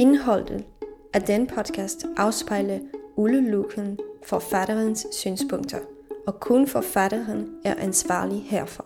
[0.00, 0.64] Indholdet
[1.14, 2.78] af den podcast afspejler
[3.16, 5.78] udelukkende forfatterens synspunkter,
[6.26, 8.84] og kun forfatteren er ansvarlig herfor.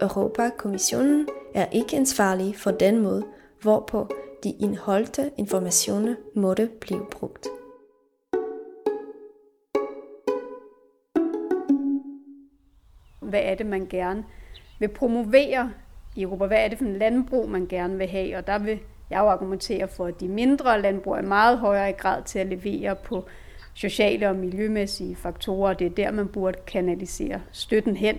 [0.00, 3.24] Europakommissionen er ikke ansvarlig for den måde,
[3.62, 4.08] hvorpå
[4.44, 7.46] de indholdte informationer måtte blive brugt.
[13.22, 14.24] Hvad er det, man gerne
[14.78, 15.72] vil promovere
[16.16, 16.46] i Europa?
[16.46, 18.36] Hvad er det for en landbrug, man gerne vil have?
[18.36, 22.22] Og der vil jeg argumenterer for, at de mindre landbrug er meget højere i grad
[22.22, 23.24] til at levere på
[23.74, 25.74] sociale og miljømæssige faktorer.
[25.74, 28.16] Det er der, man burde kanalisere støtten hen.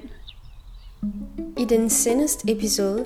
[1.57, 3.05] I den seneste episode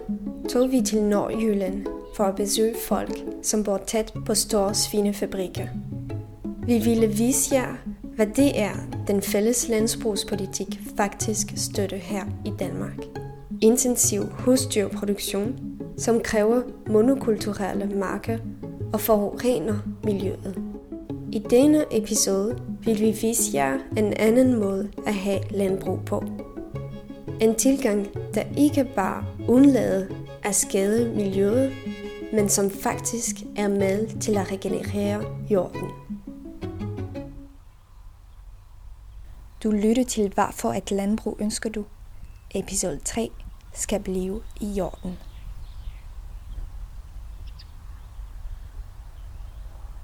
[0.49, 1.85] tog vi til Nordjylland
[2.15, 5.67] for at besøge folk, som bor tæt på store svinefabrikker.
[6.65, 7.75] Vi ville vise jer,
[8.15, 8.73] hvad det er,
[9.07, 12.97] den fælles landbrugspolitik faktisk støtter her i Danmark.
[13.61, 15.64] Intensiv husdyrproduktion,
[15.97, 18.37] som kræver monokulturelle marker
[18.93, 20.57] og forurener miljøet.
[21.31, 26.23] I denne episode vil vi vise jer en anden måde at have landbrug på.
[27.41, 30.05] En tilgang, der ikke bare undlader
[30.43, 31.73] at skade miljøet,
[32.33, 35.89] men som faktisk er med til at regenerere jorden.
[39.63, 41.85] Du lytter til Hvorfor et landbrug ønsker du?
[42.55, 43.29] Episode 3
[43.73, 45.17] skal blive i jorden.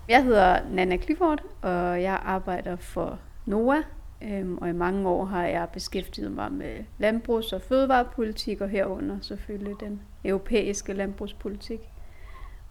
[0.08, 3.82] Jeg hedder Nana Clifford, og jeg arbejder for NOA,
[4.22, 9.18] øhm, og i mange år har jeg beskæftiget mig med landbrugs- og fødevarepolitik, og herunder
[9.22, 11.80] selvfølgelig den europæiske landbrugspolitik.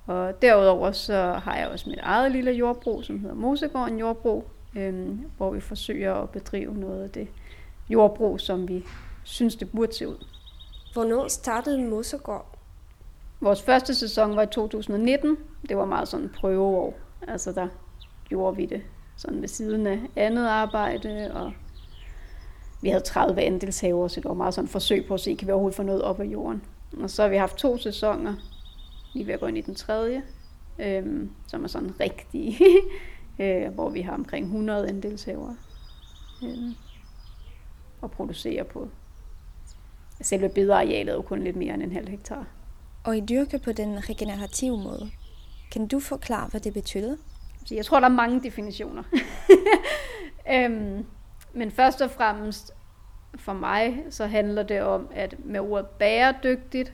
[0.06, 5.30] Og derudover så har jeg også mit eget lille jordbrug, som hedder Mosegården Jordbrug, øhm,
[5.36, 7.28] hvor vi forsøger at bedrive noget af det
[7.88, 8.84] jordbrug, som vi
[9.24, 10.26] synes, det burde se ud.
[10.92, 12.58] Hvornår startede Mosegård?
[13.40, 15.36] Vores første sæson var i 2019.
[15.68, 16.94] Det var meget sådan en prøveår.
[17.28, 17.68] Altså der
[18.28, 18.82] gjorde vi det
[19.16, 21.52] sådan ved siden af andet arbejde, og
[22.82, 25.48] vi havde 30 andelshaver, så det var meget sådan et forsøg på at se, kan
[25.48, 26.62] vi overhovedet få noget op af jorden.
[27.02, 28.34] Og så har vi haft to sæsoner,
[29.14, 30.22] lige ved at gå ind i den tredje,
[30.78, 32.58] øhm, som er sådan rigtig,
[33.40, 35.54] øh, hvor vi har omkring 100 andelshaver
[36.42, 36.74] øh,
[38.00, 38.88] og producerer på.
[40.20, 42.46] Selve bedearealet er jo kun lidt mere end en halv hektar.
[43.04, 45.10] Og I dyrker på den regenerative måde.
[45.70, 47.16] Kan du forklare, hvad det betyder?
[47.16, 49.02] Så altså, jeg tror, der er mange definitioner.
[50.54, 51.06] øhm,
[51.52, 52.72] men først og fremmest
[53.34, 56.92] for mig, så handler det om, at med ordet bæredygtigt,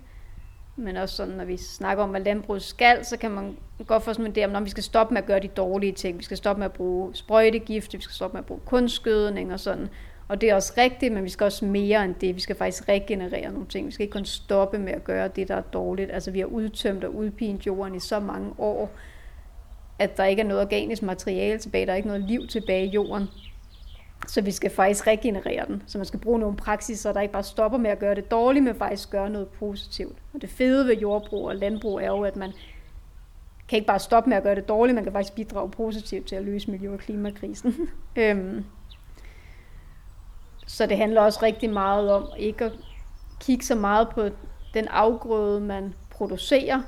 [0.76, 3.56] men også sådan, når vi snakker om, hvad landbruget skal, så kan man
[3.86, 5.92] godt få sådan en idé om, at vi skal stoppe med at gøre de dårlige
[5.92, 6.18] ting.
[6.18, 9.60] Vi skal stoppe med at bruge sprøjtegifte, vi skal stoppe med at bruge kunstgødning og
[9.60, 9.88] sådan.
[10.28, 12.34] Og det er også rigtigt, men vi skal også mere end det.
[12.34, 13.86] Vi skal faktisk regenerere nogle ting.
[13.86, 16.10] Vi skal ikke kun stoppe med at gøre det, der er dårligt.
[16.10, 18.90] Altså vi har udtømt og udpint jorden i så mange år,
[19.98, 22.90] at der ikke er noget organisk materiale tilbage, der er ikke noget liv tilbage i
[22.90, 23.28] jorden.
[24.26, 25.82] Så vi skal faktisk regenerere den.
[25.86, 28.64] Så man skal bruge nogle praksiser, der ikke bare stopper med at gøre det dårligt,
[28.64, 30.16] men faktisk gøre noget positivt.
[30.34, 32.52] Og det fede ved jordbrug og landbrug er jo, at man
[33.68, 36.36] kan ikke bare stoppe med at gøre det dårligt, man kan faktisk bidrage positivt til
[36.36, 37.74] at løse miljø- og klimakrisen.
[38.16, 38.64] øhm,
[40.66, 42.72] så det handler også rigtig meget om ikke at
[43.40, 44.28] kigge så meget på
[44.74, 46.82] den afgrøde, man producerer,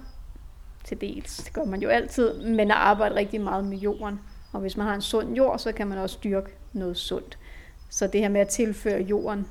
[0.84, 1.36] til dels.
[1.36, 4.20] Det gør man jo altid, men at arbejde rigtig meget med jorden.
[4.52, 7.38] Og hvis man har en sund jord, så kan man også dyrke noget sundt.
[7.90, 9.46] Så det her med at tilføre jorden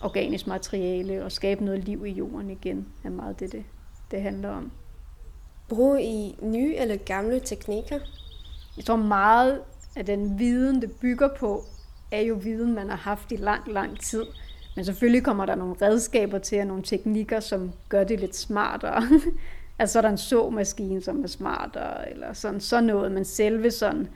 [0.00, 3.64] organisk materiale og skabe noget liv i jorden igen, er meget det, det,
[4.10, 4.72] det handler om.
[5.68, 7.98] Bruger I nye eller gamle teknikker?
[8.76, 9.60] Jeg tror meget
[9.96, 11.64] af den viden, det bygger på,
[12.10, 14.24] er jo viden, man har haft i lang, lang tid.
[14.76, 19.02] Men selvfølgelig kommer der nogle redskaber til, og nogle teknikker, som gør det lidt smartere.
[19.78, 23.12] altså så er der en såmaskine, som er smartere, eller sådan, sådan noget.
[23.12, 24.08] Men selve sådan,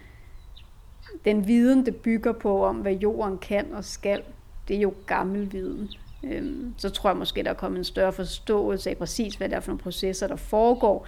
[1.25, 4.23] den viden, det bygger på om, hvad jorden kan og skal,
[4.69, 5.91] det er jo gammel viden.
[6.25, 9.57] Øhm, så tror jeg måske, der er kommet en større forståelse af præcis, hvad det
[9.57, 11.07] er for nogle processer, der foregår,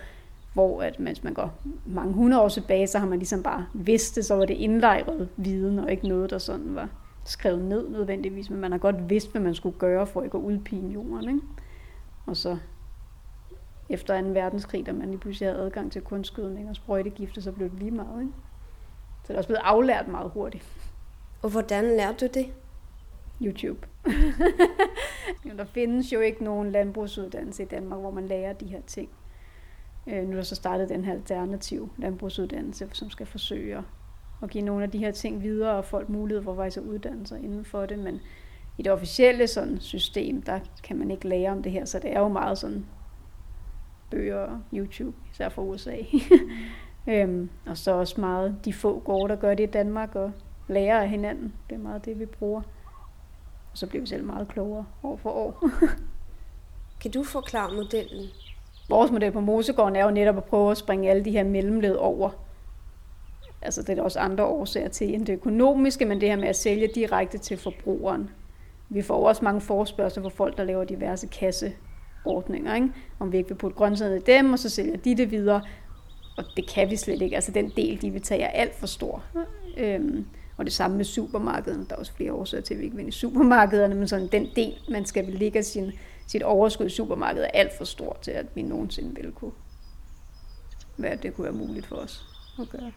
[0.55, 1.53] hvor at mens man går
[1.87, 5.29] mange hundrede år tilbage, så har man ligesom bare vidst det, så var det indlejret
[5.37, 6.89] viden, og ikke noget, der sådan var
[7.25, 10.43] skrevet ned nødvendigvis, men man har godt vidst, hvad man skulle gøre for ikke at
[10.43, 11.29] udpine jorden.
[11.29, 11.41] Ikke?
[12.27, 12.59] Og så
[13.89, 14.29] efter 2.
[14.29, 17.91] verdenskrig, da man lige pludselig havde adgang til kunstgødning og sprøjtegifte, så blev det lige
[17.91, 18.21] meget.
[18.21, 18.33] Ikke?
[19.23, 20.65] Så det er også blevet aflært meget hurtigt.
[21.43, 22.47] Og hvordan lærte du det?
[23.43, 23.87] YouTube.
[25.59, 29.09] Der findes jo ikke nogen landbrugsuddannelse i Danmark, hvor man lærer de her ting.
[30.07, 33.83] Øh, nu er der så startet den her alternativ landbrugsuddannelse, som skal forsøge
[34.43, 37.27] at give nogle af de her ting videre, og folk mulighed for faktisk at uddanne
[37.27, 38.21] sig inden for det, men
[38.79, 42.13] i det officielle sådan system, der kan man ikke lære om det her, så det
[42.13, 42.87] er jo meget sådan
[44.11, 45.97] bøger og YouTube, især fra USA.
[47.07, 50.33] Øhm, og så også meget de få gårde, der gør det i Danmark, og
[50.69, 51.53] lærer af hinanden.
[51.71, 52.63] Det er meget det, vi bruger.
[53.73, 55.69] Og så bliver vi selv meget klogere år for år.
[57.01, 58.29] kan du forklare modellen?
[58.89, 61.95] Vores model på Mosegården er jo netop at prøve at springe alle de her mellemled
[61.95, 62.31] over.
[63.63, 66.49] Altså det er der også andre årsager til end det økonomiske, men det her med
[66.49, 68.31] at sælge direkte til forbrugeren.
[68.89, 72.75] Vi får også mange forspørgseler fra folk, der laver diverse kasseordninger.
[72.75, 72.89] Ikke?
[73.19, 75.63] Om vi ikke vil putte grøntsagerne i dem, og så sælger de det videre.
[76.37, 77.37] Og det kan vi slet ikke.
[77.37, 79.23] Altså den del, de vil tage, er alt for stor.
[79.77, 80.27] Øhm,
[80.57, 81.87] og det samme med supermarkederne.
[81.89, 84.49] Der er også flere årsager til, at vi ikke vil i supermarkederne, men sådan den
[84.57, 85.93] del, man skal ligge sin,
[86.27, 89.53] sit overskud i supermarkedet, er alt for stort til, at vi nogensinde vil kunne
[90.97, 92.27] være, det kunne være muligt for os
[92.61, 92.93] at gøre.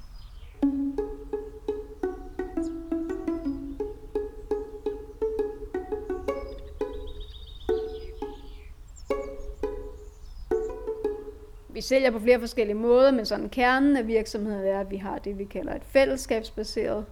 [11.69, 15.17] Vi sælger på flere forskellige måder, men sådan kernen af virksomheden er, at vi har
[15.17, 17.05] det, vi kalder et fællesskabsbaseret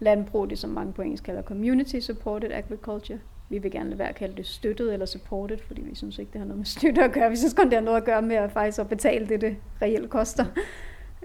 [0.00, 3.18] landbrug, det som mange på engelsk kalder community supported agriculture.
[3.50, 6.32] Vi vil gerne lade være at kalde det støttet eller supported, fordi vi synes ikke,
[6.32, 7.30] det har noget med støtte at gøre.
[7.30, 9.56] Vi synes kun, det har noget at gøre med at faktisk at betale det, det
[9.82, 10.44] reelt koster.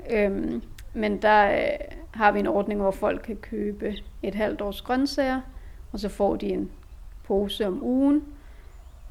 [0.10, 0.62] Øhm,
[0.94, 5.42] men der øh, har vi en ordning, hvor folk kan købe et halvt års grøntsager,
[5.92, 6.72] og så får de en
[7.24, 8.24] pose om ugen.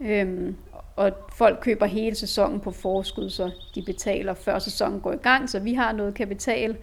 [0.01, 0.57] Øhm,
[0.97, 5.51] og folk køber hele sæsonen på forskud, så de betaler før sæsonen går i gang,
[5.51, 6.77] så vi har noget kapital,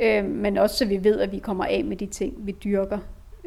[0.00, 2.98] øhm, men også så vi ved, at vi kommer af med de ting, vi dyrker,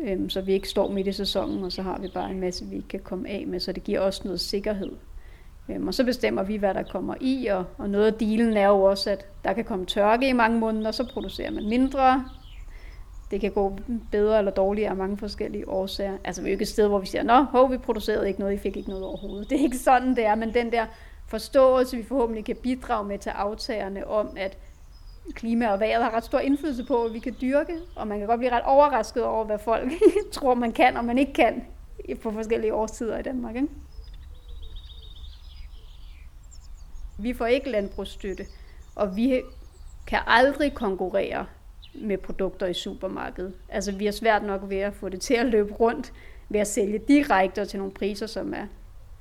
[0.01, 2.65] øhm, så vi ikke står midt i sæsonen, og så har vi bare en masse,
[2.65, 4.91] vi ikke kan komme af med, så det giver også noget sikkerhed.
[5.69, 8.67] Øhm, og så bestemmer vi, hvad der kommer i, og, og noget af dealen er
[8.67, 12.25] jo også, at der kan komme tørke i mange måneder, så producerer man mindre.
[13.31, 13.77] Det kan gå
[14.11, 16.17] bedre eller dårligere af mange forskellige årsager.
[16.23, 18.39] Altså vi er jo ikke et sted, hvor vi siger, nå, hov, vi producerede ikke
[18.39, 19.47] noget, I fik ikke noget overhovedet.
[19.49, 20.85] Det er ikke sådan, det er, men den der
[21.27, 24.57] forståelse, vi forhåbentlig kan bidrage med til aftagerne om, at
[25.33, 28.27] klima og vejret har ret stor indflydelse på, at vi kan dyrke, og man kan
[28.27, 29.91] godt blive ret overrasket over, hvad folk
[30.31, 31.65] tror, man kan og man ikke kan
[32.23, 33.55] på forskellige årstider i Danmark.
[33.55, 33.67] Ikke?
[37.19, 38.45] Vi får ikke landbrugsstøtte,
[38.95, 39.41] og vi
[40.07, 41.45] kan aldrig konkurrere
[41.95, 43.53] med produkter i supermarkedet.
[43.69, 46.13] Altså vi har svært nok ved at få det til at løbe rundt
[46.49, 48.65] ved at sælge direkte til nogle priser, som er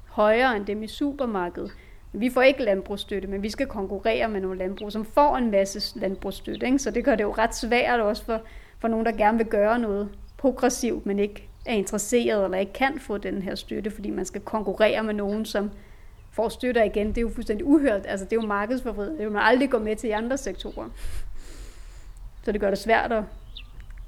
[0.08, 1.72] højere end dem i supermarkedet.
[2.12, 5.98] Vi får ikke landbrugsstøtte, men vi skal konkurrere med nogle landbrug, som får en masse
[5.98, 6.66] landbrugsstøtte.
[6.66, 6.78] Ikke?
[6.78, 8.40] Så det gør det jo ret svært også for,
[8.78, 12.98] for nogen, der gerne vil gøre noget progressivt, men ikke er interesseret eller ikke kan
[13.00, 15.70] få den her støtte, fordi man skal konkurrere med nogen, som
[16.32, 17.08] får støtter igen.
[17.08, 18.06] Det er jo fuldstændig uhørt.
[18.06, 19.12] Altså, det er jo markedsforvridet.
[19.12, 20.88] Det vil man aldrig gå med til i andre sektorer.
[22.42, 23.24] Så det gør det svært at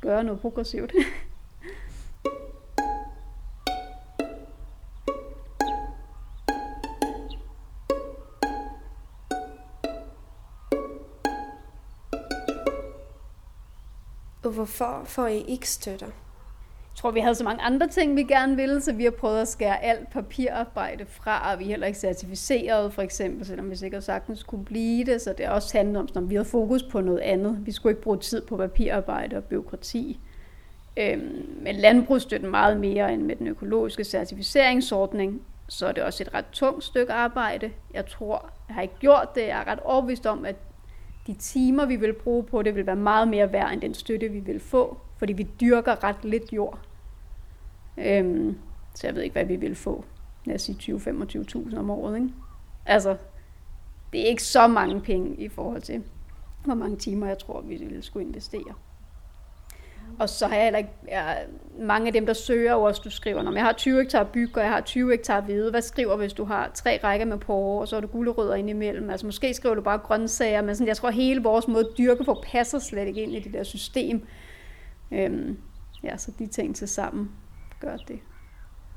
[0.01, 0.93] gøre noget progressivt.
[14.59, 16.07] hvorfor får I ikke støtter?
[16.07, 19.41] Jeg tror, vi havde så mange andre ting, vi gerne ville, så vi har prøvet
[19.41, 23.77] at skære alt papirarbejde fra, og vi er heller ikke certificeret, for eksempel, selvom vi
[23.77, 26.83] sikkert sagtens kunne blive det, så det er også handlet om, at vi havde fokus
[26.83, 27.67] på noget andet.
[27.67, 30.21] Vi skulle ikke bruge tid på papirarbejde og byråkrati.
[30.97, 36.35] Øhm, men landbrugsstøtten meget mere end med den økologiske certificeringsordning, så er det også et
[36.35, 37.71] ret tungt stykke arbejde.
[37.95, 39.41] Jeg tror, jeg har ikke gjort det.
[39.41, 40.57] Jeg er ret overbevist om, at
[41.29, 44.29] de timer, vi vil bruge på det, vil være meget mere værd end den støtte,
[44.29, 46.79] vi vil få, fordi vi dyrker ret lidt jord.
[47.99, 48.59] Øhm,
[48.95, 50.05] så jeg ved ikke, hvad vi vil få.
[50.45, 52.17] Lad os sige 20-25.000 om året.
[52.17, 52.29] Ikke?
[52.87, 53.17] Altså,
[54.13, 56.03] det er ikke så mange penge i forhold til,
[56.65, 58.75] hvor mange timer jeg tror, vi ville skulle investere.
[60.19, 61.47] Og så har jeg heller ikke, jeg,
[61.79, 64.63] mange af dem, der søger også, du skriver, når jeg har 20 hektar byg, og
[64.63, 67.89] jeg har 20 hektar hvide, hvad skriver hvis du har tre rækker med porre, og
[67.89, 69.11] så er du gulerødder ind imellem?
[69.11, 72.25] Altså måske skriver du bare grøntsager, men sådan, jeg tror hele vores måde at dyrke
[72.25, 74.27] på passer slet ikke ind i det der system.
[75.13, 75.59] Øhm,
[76.03, 77.31] ja, så de ting til sammen
[77.81, 78.19] gør det.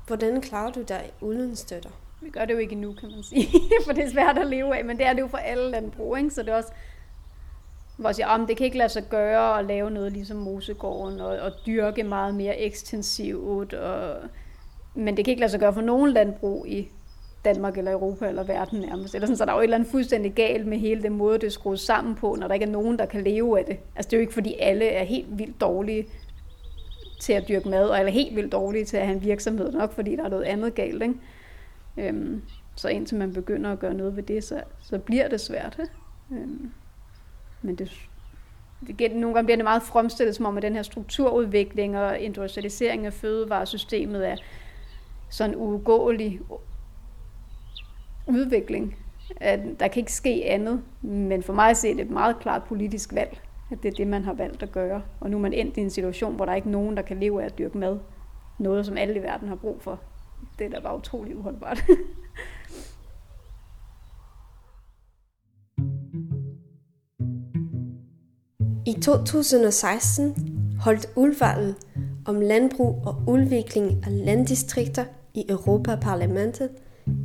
[0.06, 1.90] Hvordan klarer du dig uden støtter?
[2.20, 3.48] Vi gør det jo ikke nu, kan man sige,
[3.86, 6.16] for det er svært at leve af, men det er det jo for alle landbrug,
[6.16, 6.30] ikke?
[6.30, 6.72] så det er også,
[8.02, 10.36] hvor jeg siger, ah, at det kan ikke lade sig gøre at lave noget ligesom
[10.36, 14.16] Mosegården og, og dyrke meget mere ekstensivt, og,
[14.94, 16.88] men det kan ikke lade sig gøre for nogen landbrug i
[17.44, 19.14] Danmark eller Europa eller verden nærmest.
[19.14, 21.38] Eller sådan, så der er jo et eller andet fuldstændig galt med hele den måde,
[21.38, 23.76] det er skruet sammen på, når der ikke er nogen, der kan leve af det.
[23.96, 26.06] Altså det er jo ikke, fordi alle er helt vildt dårlige
[27.20, 30.16] til at dyrke mad, eller helt vildt dårlige til at have en virksomhed, nok fordi
[30.16, 31.02] der er noget andet galt.
[31.02, 31.14] Ikke?
[31.96, 32.42] Øhm,
[32.74, 35.78] så indtil man begynder at gøre noget ved det, så, så bliver det svært.
[35.80, 36.42] Ikke?
[36.42, 36.70] Øhm,
[37.62, 38.08] men det,
[38.98, 43.06] det, nogle gange bliver det meget fremstillet som om, at den her strukturudvikling og industrialisering
[43.06, 44.36] af fødevaresystemet er
[45.30, 46.40] sådan uugåelig
[48.26, 48.96] udvikling.
[49.36, 53.14] at der kan ikke ske andet, men for mig er det et meget klart politisk
[53.14, 53.40] valg,
[53.70, 55.02] at det er det, man har valgt at gøre.
[55.20, 57.20] Og nu er man endt i en situation, hvor der er ikke nogen, der kan
[57.20, 57.98] leve af at dyrke mad.
[58.58, 60.00] Noget, som alle i verden har brug for.
[60.58, 61.84] Det er da bare utrolig uholdbart.
[68.86, 70.34] I 2016
[70.80, 71.74] holdt udvalget
[72.24, 76.70] om landbrug og udvikling af landdistrikter i Europaparlamentet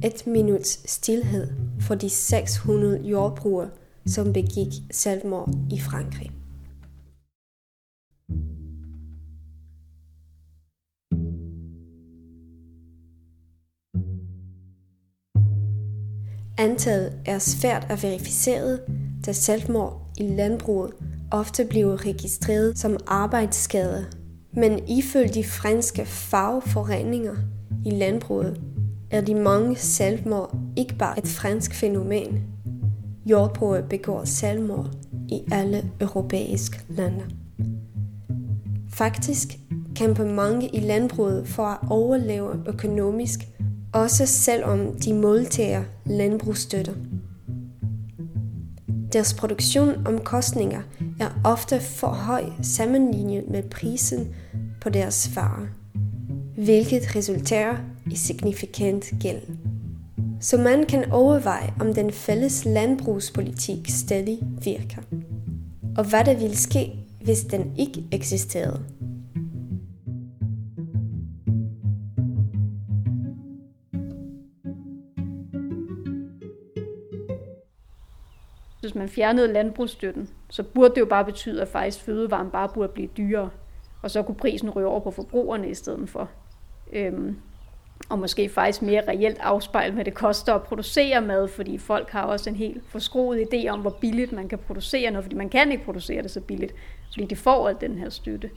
[0.04, 1.48] et minuts stillhed
[1.80, 3.70] for de 600 jordbrugere,
[4.06, 6.32] som begik selvmord i Frankrig.
[16.58, 18.80] Antallet er svært at verificere,
[19.26, 20.94] da selvmord i landbruget
[21.32, 24.06] ofte blive registreret som arbejdsskade.
[24.54, 27.36] Men ifølge de franske fagforeninger
[27.86, 28.62] i landbruget
[29.12, 32.44] er de mange selvmord ikke bare et fransk fænomen.
[33.26, 34.96] Jordbrugere begår selvmord
[35.30, 37.24] i alle europæiske lande.
[38.90, 39.48] Faktisk
[39.96, 43.40] kæmper mange i landbruget for at overleve økonomisk,
[43.94, 46.96] også selvom de modtager landbrugsstøtte.
[49.14, 50.82] Deres produktion omkostninger
[51.20, 54.36] er ofte for høj sammenlignet med prisen
[54.82, 55.68] på deres varer,
[56.56, 57.78] hvilket resulterer
[58.12, 59.42] i signifikant gæld.
[60.40, 65.02] Så man kan overveje, om den fælles landbrugspolitik stadig virker,
[65.98, 68.86] og hvad der ville ske, hvis den ikke eksisterede.
[78.88, 82.94] hvis man fjernede landbrugsstøtten, så burde det jo bare betyde, at faktisk fødevaren bare burde
[82.94, 83.50] blive dyrere.
[84.02, 86.30] Og så kunne prisen ryge over på forbrugerne i stedet for.
[86.94, 87.38] Øhm,
[88.10, 92.24] og måske faktisk mere reelt afspejle, hvad det koster at producere mad, fordi folk har
[92.24, 95.72] også en helt forskroet idé om, hvor billigt man kan producere noget, fordi man kan
[95.72, 96.74] ikke producere det så billigt,
[97.14, 98.50] fordi de får alt den her støtte.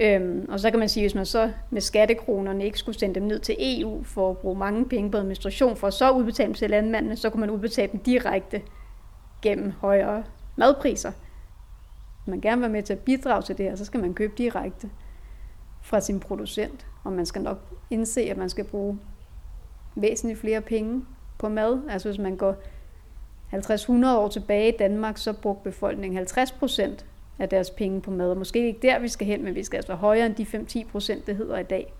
[0.00, 3.22] Øhm, og så kan man sige, hvis man så med skattekronerne ikke skulle sende dem
[3.22, 6.54] ned til EU for at bruge mange penge på administration, for at så udbetale dem
[6.54, 8.62] til landmændene, så kunne man udbetale dem direkte
[9.42, 10.24] gennem højere
[10.56, 11.10] madpriser.
[11.10, 14.14] Hvis man gerne vil være med til at bidrage til det her, så skal man
[14.14, 14.90] købe direkte
[15.82, 16.86] fra sin producent.
[17.04, 17.58] Og man skal nok
[17.90, 18.98] indse, at man skal bruge
[19.94, 21.04] væsentligt flere penge
[21.38, 21.80] på mad.
[21.88, 22.56] Altså hvis man går
[23.52, 27.06] 50-100 år tilbage i Danmark, så brugte befolkningen 50 procent
[27.38, 28.30] af deres penge på mad.
[28.30, 30.82] Og måske ikke der, vi skal hen, men vi skal altså være højere end de
[30.82, 31.92] 5-10 procent, det hedder i dag.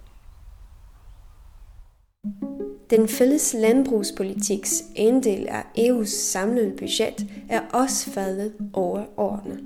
[2.90, 9.58] Den fælles landbrugspolitiks andel af EU's samlede budget er også faldet over årene.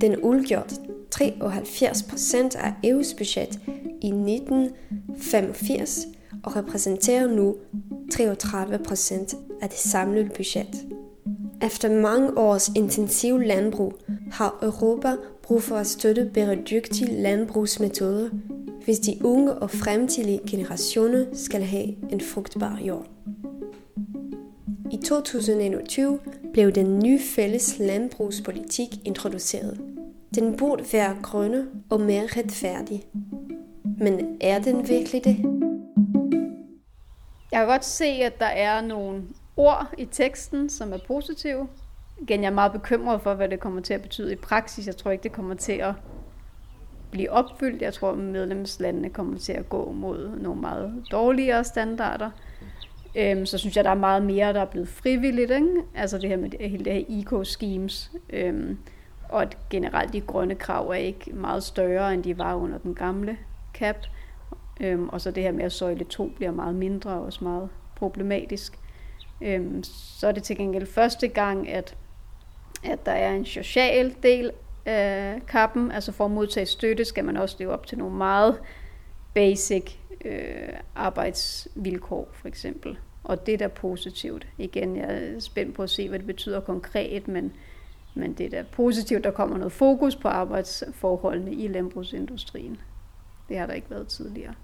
[0.00, 0.74] Den udgjorde
[1.10, 3.60] 73 procent af EU's budget
[4.02, 6.06] i 1985
[6.42, 7.56] og repræsenterer nu
[8.12, 10.86] 33 procent af det samlede budget.
[11.62, 13.94] Efter mange års intensiv landbrug
[14.30, 18.28] har Europa brug for at støtte bæredygtige landbrugsmetoder
[18.88, 23.06] hvis de unge og fremtidige generationer skal have en frugtbar jord.
[24.92, 26.18] I 2021
[26.52, 29.80] blev den nye fælles landbrugspolitik introduceret.
[30.34, 33.04] Den burde være grønne og mere retfærdig.
[33.98, 35.36] Men er den virkelig det?
[37.52, 39.22] Jeg kan godt se, at der er nogle
[39.56, 41.68] ord i teksten, som er positive.
[42.20, 44.86] Igen, jeg er meget bekymret for, hvad det kommer til at betyde i praksis.
[44.86, 45.92] Jeg tror ikke, det kommer til at
[47.10, 47.82] blive opfyldt.
[47.82, 52.30] Jeg tror, at medlemslandene kommer til at gå mod nogle meget dårligere standarder.
[53.14, 55.50] Øhm, så synes jeg, der er meget mere, der er blevet frivilligt.
[55.50, 55.82] Ikke?
[55.94, 58.10] Altså det her med det, hele det her eco-schemes.
[58.30, 58.78] Øhm,
[59.28, 62.94] og at generelt de grønne krav er ikke meget større, end de var under den
[62.94, 63.38] gamle
[63.74, 63.96] CAP.
[64.80, 67.68] Øhm, og så det her med, at søjle 2 bliver meget mindre og også meget
[67.96, 68.78] problematisk.
[69.40, 71.96] Øhm, så er det til gengæld første gang, at,
[72.84, 74.50] at der er en social del
[74.88, 75.92] øh, kappen.
[75.92, 78.60] Altså for at modtage støtte skal man også leve op til nogle meget
[79.34, 82.98] basic øh, arbejdsvilkår for eksempel.
[83.24, 84.46] Og det er da positivt.
[84.58, 87.52] Igen, jeg er spændt på at se, hvad det betyder konkret, men,
[88.14, 92.76] men det er da positivt, der kommer noget fokus på arbejdsforholdene i landbrugsindustrien.
[93.48, 94.54] Det har der ikke været tidligere.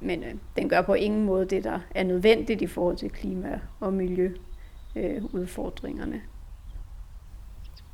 [0.00, 3.60] Men øh, den gør på ingen måde det, der er nødvendigt i forhold til klima-
[3.80, 6.16] og miljøudfordringerne.
[6.16, 6.22] Øh,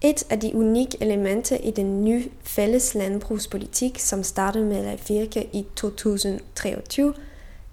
[0.04, 5.48] et af de unikke elementer i den nye fælles landbrugspolitik, som startede med at virke
[5.52, 7.14] i 2023,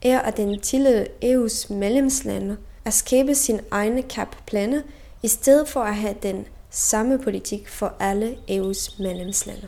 [0.02, 4.82] er, at den tillader EU's medlemslande at skabe sin egne CAP-planer,
[5.24, 9.68] i stedet for at have den samme politik for alle EU's medlemslande.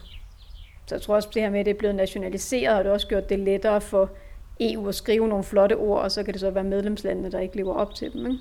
[0.86, 2.92] Så jeg tror også, at det her med, at det er blevet nationaliseret, har det
[2.92, 4.10] også gjort det lettere for
[4.60, 7.56] EU at skrive nogle flotte ord, og så kan det så være medlemslandene, der ikke
[7.56, 8.26] lever op til dem.
[8.26, 8.38] Ikke?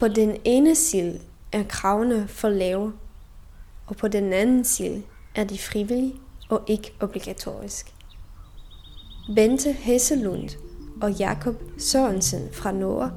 [0.00, 1.20] På den ene side
[1.52, 2.92] er kravene for lave,
[3.86, 5.02] og på den anden side
[5.34, 6.14] er de frivillige
[6.48, 7.94] og ikke obligatorisk.
[9.34, 10.48] Bente Hesselund
[11.02, 13.10] og Jakob Sørensen fra Norge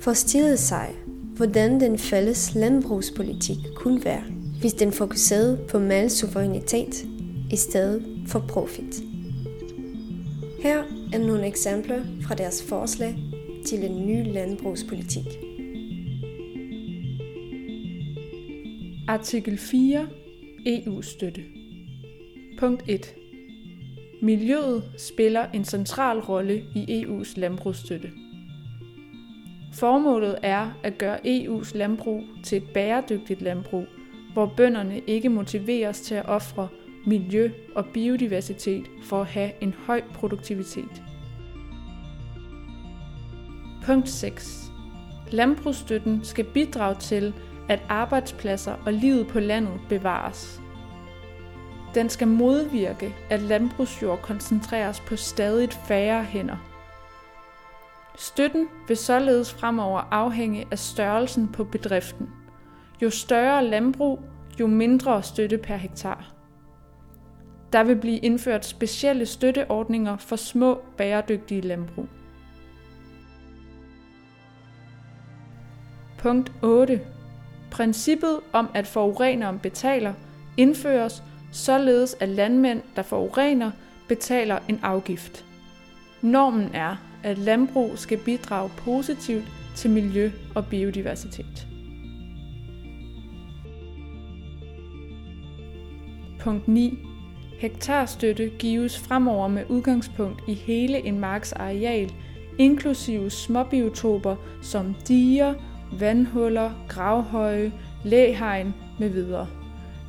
[0.00, 0.90] forstillede sig,
[1.36, 4.22] hvordan den fælles landbrugspolitik kunne være,
[4.60, 7.04] hvis den fokuserede på malsuverænitet
[7.50, 9.02] i stedet for profit.
[10.60, 13.18] Her er nogle eksempler fra deres forslag
[13.66, 15.43] til en ny landbrugspolitik.
[19.08, 20.08] Artikel 4.
[20.66, 21.44] EU-støtte.
[22.58, 23.14] Punkt 1.
[24.22, 28.10] Miljøet spiller en central rolle i EU's landbrugsstøtte.
[29.72, 33.86] Formålet er at gøre EU's landbrug til et bæredygtigt landbrug,
[34.32, 36.68] hvor bønderne ikke motiveres til at ofre
[37.06, 41.02] miljø og biodiversitet for at have en høj produktivitet.
[43.86, 44.70] Punkt 6.
[45.30, 47.34] Landbrugsstøtten skal bidrage til,
[47.68, 50.60] at arbejdspladser og livet på landet bevares.
[51.94, 56.56] Den skal modvirke, at landbrugsjord koncentreres på stadigt færre hænder.
[58.16, 62.30] Støtten vil således fremover afhænge af størrelsen på bedriften.
[63.02, 64.20] Jo større landbrug,
[64.60, 66.32] jo mindre støtte per hektar.
[67.72, 72.08] Der vil blive indført specielle støtteordninger for små bæredygtige landbrug.
[76.18, 77.00] Punkt 8.
[77.74, 80.14] Princippet om, at forureneren betaler,
[80.56, 83.70] indføres, således at landmænd, der forurener,
[84.08, 85.44] betaler en afgift.
[86.22, 89.44] Normen er, at landbrug skal bidrage positivt
[89.76, 91.66] til miljø og biodiversitet.
[96.40, 96.98] Punkt 9.
[97.58, 102.12] Hektarstøtte gives fremover med udgangspunkt i hele en marks areal,
[102.58, 105.54] inklusive småbiotoper som diger,
[106.00, 107.72] vandhuller, gravhøje,
[108.04, 109.46] læhegn med videre,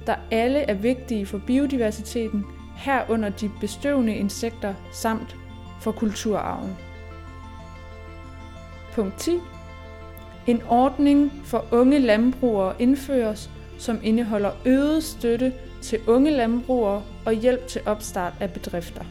[0.08, 2.46] der alle er vigtige for biodiversiteten,
[2.76, 5.36] herunder de bestøvende insekter samt
[5.82, 6.78] for kulturarven.
[8.94, 9.32] Punkt 10.
[10.48, 17.68] En ordning for unge landbrugere indføres, som indeholder øget støtte til unge landbrugere og hjælp
[17.68, 19.04] til opstart af bedrifter.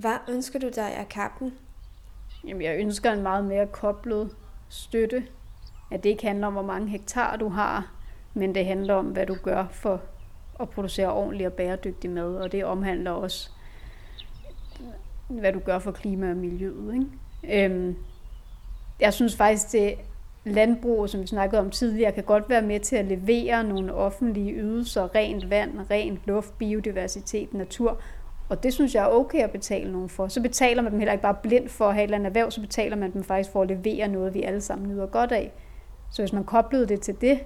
[0.00, 1.54] Hvad ønsker du dig af kappen?
[2.46, 4.30] Jamen, jeg ønsker en meget mere koblet
[4.68, 5.26] støtte.
[5.90, 7.92] At det ikke handler om, hvor mange hektar du har,
[8.34, 10.00] men det handler om, hvad du gør for
[10.60, 12.36] at producere ordentlig og bæredygtig mad.
[12.36, 13.50] Og det omhandler også,
[15.28, 16.94] hvad du gør for klima og miljøet.
[16.94, 17.64] Ikke?
[17.64, 17.96] Øhm,
[19.00, 19.94] jeg synes faktisk, det
[20.44, 24.54] landbrug, som vi snakkede om tidligere, kan godt være med til at levere nogle offentlige
[24.54, 28.00] ydelser, rent vand, rent luft, biodiversitet, natur,
[28.48, 30.28] og det synes jeg er okay at betale nogen for.
[30.28, 32.50] Så betaler man dem heller ikke bare blindt for at have et eller andet erhverv,
[32.50, 35.52] så betaler man dem faktisk for at levere noget, vi alle sammen nyder godt af.
[36.10, 37.40] Så hvis man koblede det til det,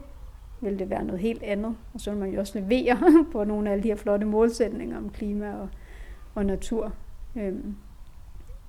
[0.61, 1.77] ville det være noget helt andet.
[1.95, 2.99] Og så vil man jo også levere
[3.33, 5.69] på nogle af alle de her flotte målsætninger om klima og,
[6.35, 6.93] og natur.
[7.37, 7.77] Øhm.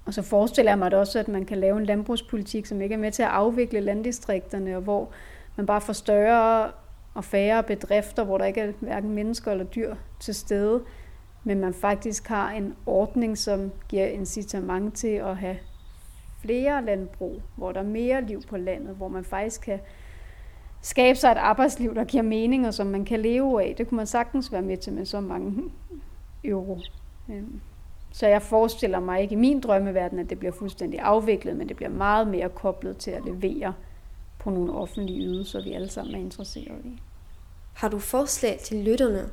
[0.06, 2.96] Og så forestiller jeg mig da også, at man kan lave en landbrugspolitik, som ikke
[2.96, 5.10] er med til at afvikle landdistrikterne, og hvor
[5.56, 6.72] man bare får større
[7.14, 10.82] og færre bedrifter, hvor der ikke er hverken mennesker eller dyr til stede,
[11.44, 15.58] men man faktisk har en ordning, som giver incitament til at have
[16.42, 19.80] flere landbrug, hvor der er mere liv på landet, hvor man faktisk kan
[20.82, 23.76] skabe sig et arbejdsliv, der giver mening, og som man kan leve af.
[23.78, 25.64] Det kunne man sagtens være med til med så mange
[26.44, 26.80] euro.
[27.30, 27.62] Øhm,
[28.12, 31.76] så jeg forestiller mig ikke i min drømmeverden, at det bliver fuldstændig afviklet, men det
[31.76, 33.74] bliver meget mere koblet til at levere
[34.40, 37.02] på nogle offentlige ydelser, vi alle sammen er interesseret i.
[37.74, 39.30] Har du forslag til lytterne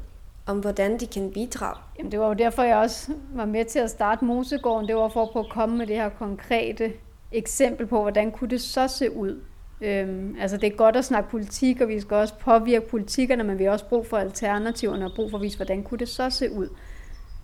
[0.50, 1.76] om, hvordan de kan bidrage.
[1.98, 4.88] Jamen, det var jo derfor, jeg også var med til at starte Mosegården.
[4.88, 6.92] Det var for at komme med det her konkrete
[7.32, 9.40] eksempel på, hvordan kunne det så se ud.
[9.80, 13.58] Øhm, altså det er godt at snakke politik, og vi skal også påvirke politikerne, men
[13.58, 16.30] vi har også brug for alternativerne og brug for at vise, hvordan kunne det så
[16.30, 16.68] se ud.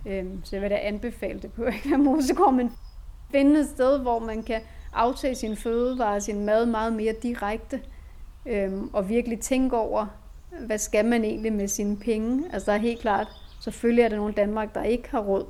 [0.05, 2.71] Øhm, så jeg vil da anbefale det på ikke være Mosegård, men
[3.31, 4.61] finde et sted, hvor man kan
[4.93, 7.81] aftage sin fødevarer, sin mad meget mere direkte,
[8.45, 10.05] øhm, og virkelig tænke over,
[10.65, 12.43] hvad skal man egentlig med sine penge?
[12.53, 13.27] Altså der er helt klart,
[13.61, 15.45] selvfølgelig er der nogen i Danmark, der ikke har råd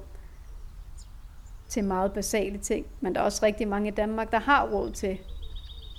[1.70, 2.86] til meget basale ting.
[3.02, 5.18] Men der er også rigtig mange i Danmark, der har råd til,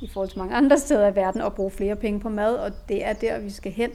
[0.02, 2.70] i forhold til mange andre steder i verden, at bruge flere penge på mad, og
[2.88, 3.90] det er der, vi skal hen.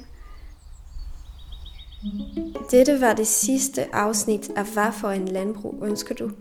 [2.72, 6.32] Dette var det sidste afsnit af Hvad for en landbrug ønsker du?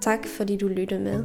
[0.00, 1.24] Tak fordi du lyttede med.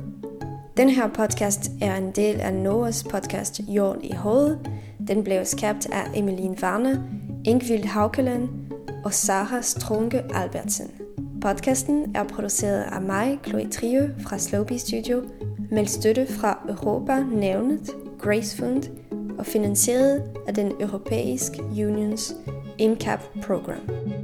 [0.78, 4.70] Den her podcast er en del af Noahs podcast Jorden i hovedet.
[5.08, 6.98] Den blev skabt af Emilien Warner,
[7.46, 8.50] Ingvild Haukeland
[9.06, 10.92] og Sarah Strunke Albertsen.
[11.42, 15.24] Podcasten er produceret af mig, Chloe Trio fra Slowbee Studio,
[15.72, 18.84] med støtte fra Europa Nævnet, Grace Fund
[19.40, 22.36] og finansieret af den Europæiske Unions
[22.78, 24.21] INCAP Program.